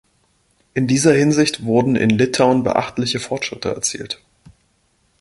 In 0.73 0.87
dieser 0.87 1.13
Hinsicht 1.13 1.63
wurden 1.63 1.95
in 1.95 2.09
Litauen 2.09 2.63
beachtliche 2.63 3.19
Fortschritte 3.19 3.69
erzielt. 3.75 4.19